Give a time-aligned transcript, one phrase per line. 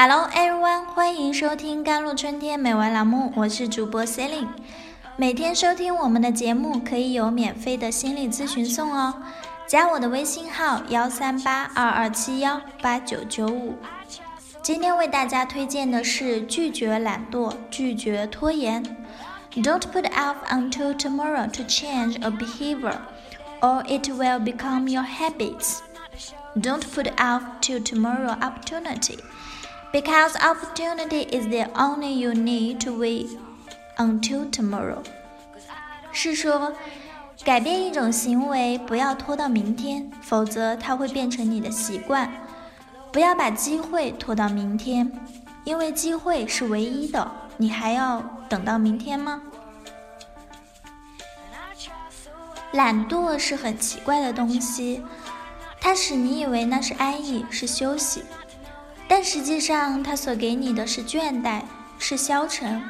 [0.00, 4.46] Hello everyone，欢迎收听甘露春天美文栏目，我是主播 Celine。
[5.16, 9.12] 每天收听我们的节目可以有免费的心理咨询送哦，
[9.66, 13.74] 加我的微信号幺三八二二七幺八九九五。
[14.62, 18.84] 今天为大家推荐的是拒绝懒惰，拒绝拖延。
[19.56, 22.98] Don't put off until tomorrow to change a behavior,
[23.60, 25.78] or it will become your habits.
[26.54, 29.18] Don't put off till tomorrow opportunity.
[29.90, 33.28] Because opportunity is the only you need to wait
[33.96, 35.02] until tomorrow。
[36.12, 36.72] 是说，
[37.44, 42.30] 改变一种行为不要拖到明天，否则它会变成你的习惯。
[43.10, 45.10] 不要把机会拖到明天，
[45.64, 47.30] 因为机会是唯一的。
[47.56, 49.40] 你还要等到明天吗？
[52.72, 55.02] 懒惰是很奇怪的东西，
[55.80, 58.22] 它使你以为那是安逸，是休息。
[59.20, 61.62] 但实际上，它所给你的是倦怠，
[61.98, 62.80] 是消沉。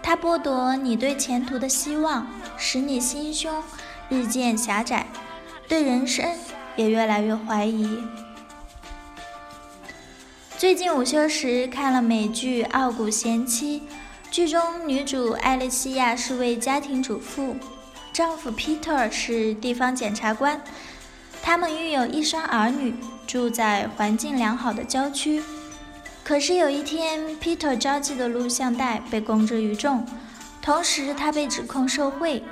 [0.00, 3.60] 它剥夺你对前途的希望，使你心胸
[4.08, 5.08] 日渐狭窄，
[5.66, 6.24] 对人生
[6.76, 8.04] 也越来越怀疑。
[10.56, 13.80] 最近午休时看了美剧《傲骨贤妻》，
[14.30, 17.56] 剧中女主艾莉西亚是位家庭主妇，
[18.12, 20.62] 丈夫 Peter 是地方检察官。
[21.42, 22.94] 他们育有一双儿女，
[23.28, 25.42] 住在环境良好的郊区。
[26.24, 30.04] 可是有一天，Peter 交际的录像带被公之于众，
[30.62, 32.42] 同时他被指控受贿。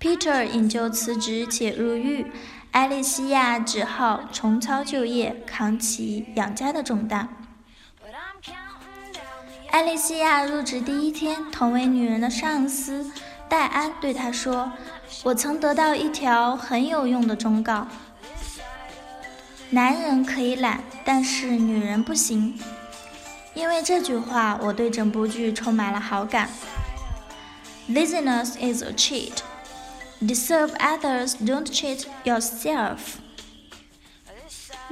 [0.00, 2.26] Peter 引咎辞职且入狱，
[2.70, 7.28] 艾莉西亚只好重操旧业，扛起养家的重担。
[9.70, 13.10] 艾莉西亚入职第一天，同为女人的上司
[13.48, 14.72] 戴安对她说。
[15.24, 17.86] 我曾得到一条很有用的忠告：
[19.72, 22.58] 男人可以懒，但是女人不行。
[23.54, 26.48] 因为这句话，我对整部剧充满了好感。
[27.88, 29.38] Laziness is a cheat.
[30.20, 32.98] Deserve others, don't cheat yourself.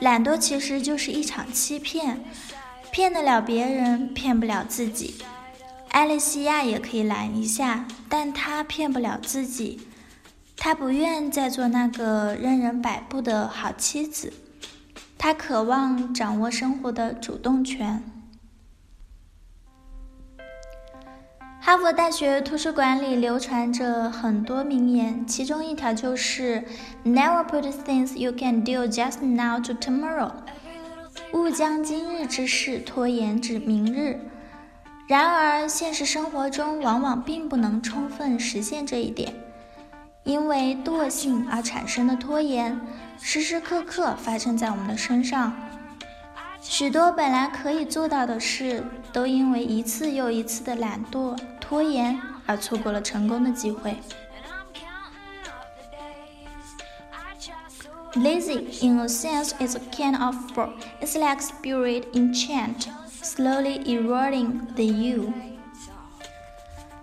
[0.00, 2.22] 懒惰其实就是一场欺骗，
[2.90, 5.16] 骗得了别人，骗不了自己。
[5.88, 9.88] 艾莉西亚也可以懒一下，但她骗不了自己。
[10.56, 14.32] 她不愿再做那个任人摆布的好妻子，
[15.18, 18.02] 他渴望掌握生活的主动权。
[21.60, 26.62] 哈佛大学图书馆里流传着很多名言，其中一条就是
[27.04, 30.30] ：“Never put things you can do just now to tomorrow。”
[31.32, 34.20] 勿将今日之事拖延至明日。
[35.08, 39.34] 然而，现实生活中往往并不能充分实现这一点。
[40.26, 42.78] 因为惰性而产生的拖延，
[43.18, 45.54] 时时刻刻发生在我们的身上。
[46.60, 53.96] 许多本来可以做到的事，都因为一次又一次的懒惰拖延而错过了成功的机会。
[58.14, 60.70] Lazy, in a sense, is a kind of fur.
[61.00, 62.88] It's like spirit enchant,
[63.22, 65.32] slowly eroding the you.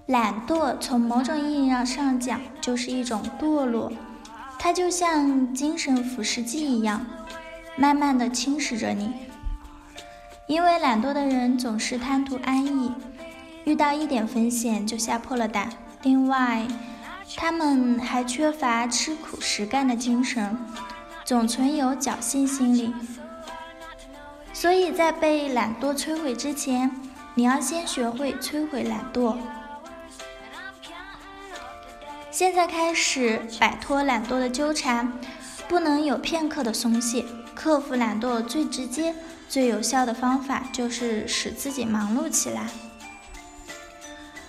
[0.08, 3.90] 懒惰从某种意义上讲就是一种堕落，
[4.60, 7.06] 它就像精神腐蚀剂一样，
[7.78, 9.14] 慢慢的侵蚀着你。
[10.46, 12.92] 因为懒惰的人总是贪图安逸，
[13.64, 15.70] 遇到一点风险就吓破了胆。
[16.02, 16.68] 另外，
[17.38, 20.58] 他们还缺乏吃苦实干的精神，
[21.24, 22.94] 总存有侥幸心理。
[24.52, 26.92] 所以在被懒惰摧毁之前，
[27.36, 29.38] 你要先学会摧毁懒惰。
[32.34, 35.14] 现在开始摆脱懒惰的纠缠，
[35.68, 37.24] 不能有片刻的松懈。
[37.54, 39.14] 克服懒惰最直接、
[39.48, 42.66] 最有效的方法就是使自己忙碌起来。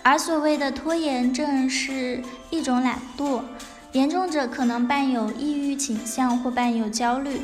[0.01, 3.43] 而所谓的拖延症是一种懒惰，
[3.91, 7.39] 严重者可能伴有抑郁倾向或伴有焦虑。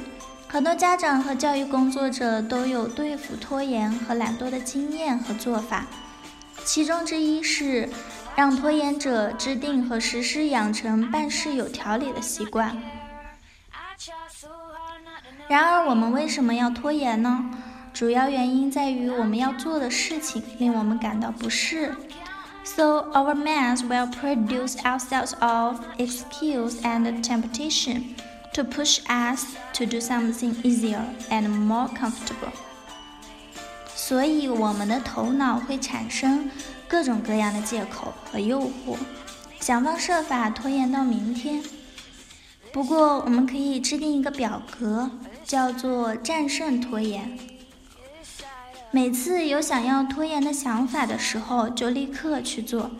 [0.47, 5.85] 很多家长和教育工作者都有对付拖延和懒惰的经验和做法，
[6.65, 7.87] 其中之一是。
[8.35, 12.77] 让拖延者制定和实施养成办事有条理的习惯。
[15.47, 17.49] 然而，我们为什么要拖延呢？
[17.93, 21.93] 主要原因在于我们要做的事情令我们感到不适。
[22.63, 28.15] So our minds will produce ourselves of excuse and temptation
[28.53, 32.53] to push us to do something easier and more comfortable.
[34.11, 36.51] 所以，我们的头脑会产生
[36.85, 38.97] 各种各样的借口和诱惑，
[39.61, 41.63] 想方设法拖延到明天。
[42.73, 45.09] 不过，我们可以制定一个表格，
[45.45, 47.39] 叫做“战胜拖延”。
[48.91, 52.91] 每次有想要拖延的想法的时候，就立刻去做。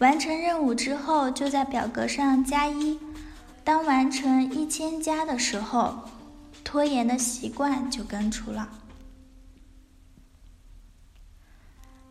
[0.00, 2.98] 完成任务之后，就在表格上加一。
[3.64, 6.00] 当完成一千加的时候，
[6.62, 8.68] 拖延的习惯就根除了。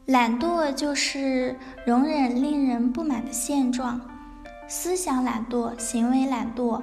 [0.08, 4.02] 懒惰就是容忍令人不满的现状，
[4.68, 6.82] 思想懒惰，行为懒惰。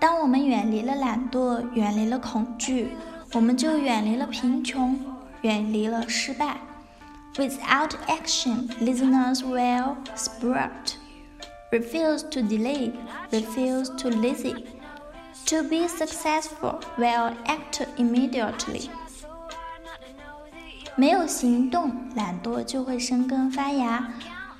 [0.00, 2.88] 当我们远离了懒惰，远离了恐惧，
[3.34, 4.98] 我们就远离了贫穷，
[5.42, 6.56] 远离了失败。
[7.36, 10.96] Without action, listeners will sprout.
[11.70, 12.90] Refuse to delay,
[13.30, 14.64] refuse to lazy.
[15.46, 18.90] To be successful, will act immediately.
[20.98, 24.08] 没有行动，懒惰就会生根发芽。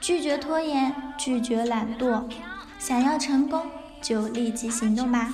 [0.00, 2.22] 拒绝拖延，拒绝懒惰，
[2.78, 3.66] 想要成功，
[4.00, 5.32] 就立即行动吧。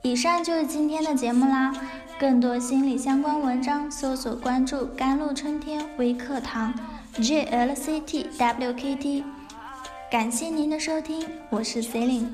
[0.00, 1.74] 以上就是今天的节目啦。
[2.18, 6.72] 更多心理相关文章，搜索关注“甘露春天微课堂
[7.16, 9.24] ”（JLCTWKT）。
[10.10, 12.28] 感谢您的收听，我是 Celine。